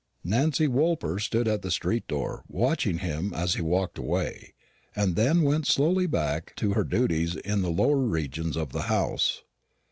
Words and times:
Nancy 0.23 0.67
Woolper 0.67 1.19
stood 1.19 1.47
at 1.47 1.61
the 1.61 1.69
street 1.69 2.07
door 2.07 2.43
watching 2.47 2.97
him 2.97 3.35
as 3.35 3.53
he 3.53 3.61
walked 3.61 3.99
away, 3.99 4.55
and 4.95 5.15
then 5.15 5.43
went 5.43 5.67
slowly 5.67 6.07
back 6.07 6.55
to 6.55 6.73
her 6.73 6.83
duties 6.83 7.35
in 7.35 7.61
the 7.61 7.69
lower 7.69 7.99
regions 7.99 8.57
of 8.57 8.71
the 8.71 8.81
house. 8.89 9.43